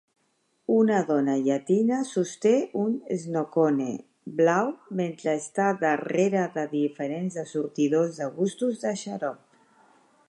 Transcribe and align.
Una 0.75 0.95
dona 1.09 1.33
llatina 1.47 1.99
sosté 2.11 2.53
un 2.85 2.95
"snocone" 3.25 3.91
blau 4.41 4.73
mentre 5.03 5.37
està 5.43 5.69
darrere 5.85 6.49
de 6.57 6.65
diferents 6.75 7.41
assortidors 7.45 8.19
de 8.23 8.33
gustos 8.41 8.83
de 8.87 8.97
xarop. 9.05 9.65